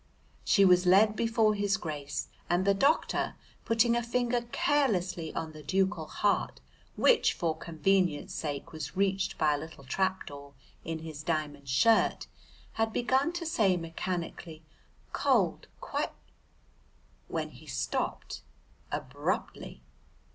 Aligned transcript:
She 0.43 0.65
was 0.65 0.87
led 0.87 1.15
before 1.15 1.53
his 1.53 1.77
grace, 1.77 2.27
and 2.49 2.65
the 2.65 2.73
doctor 2.73 3.35
putting 3.65 3.95
a 3.95 4.01
finger 4.01 4.41
carelessly 4.51 5.31
on 5.35 5.51
the 5.51 5.61
ducal 5.61 6.07
heart, 6.07 6.59
which 6.95 7.33
for 7.33 7.55
convenience 7.55 8.33
sake 8.33 8.71
was 8.71 8.97
reached 8.97 9.37
by 9.37 9.53
a 9.53 9.59
little 9.59 9.83
trapdoor 9.83 10.55
in 10.83 10.97
his 10.97 11.21
diamond 11.21 11.69
shirt, 11.69 12.25
had 12.73 12.91
begun 12.91 13.31
to 13.33 13.45
say 13.45 13.77
mechanically, 13.77 14.63
"Cold, 15.13 15.67
qui," 15.79 16.05
when 17.27 17.51
he 17.51 17.67
stopped 17.67 18.41
abruptly. 18.91 19.83